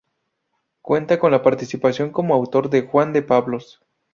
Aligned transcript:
Cuenta 0.81 1.19
con 1.19 1.29
la 1.31 1.43
participación 1.43 2.09
como 2.09 2.33
autor 2.33 2.71
de 2.71 2.81
Juan 2.87 3.13
de 3.13 3.21
Pablos. 3.21 3.83